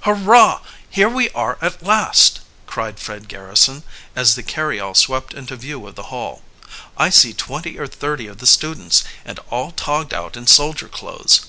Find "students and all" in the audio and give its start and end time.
8.48-9.70